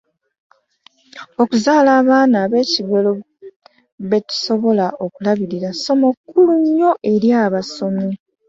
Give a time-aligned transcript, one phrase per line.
[1.41, 3.11] Okuzaala abaana ab’ekigero
[4.09, 8.07] be tusobola okulabirira ssomo kkulu nnyo eri abasomi.